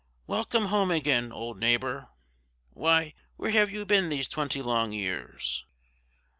[0.25, 2.07] Welcome home again, old neighbor.
[2.71, 5.63] Why, where have you been these twenty long years?"